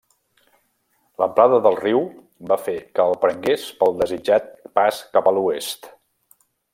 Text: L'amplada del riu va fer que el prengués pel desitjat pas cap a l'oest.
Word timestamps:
L'amplada 1.23 1.59
del 1.67 1.77
riu 1.81 2.01
va 2.53 2.57
fer 2.69 2.75
que 2.97 3.05
el 3.11 3.15
prengués 3.27 3.67
pel 3.83 3.95
desitjat 4.03 4.49
pas 4.81 5.03
cap 5.19 5.31
a 5.33 5.39
l'oest. 5.41 5.91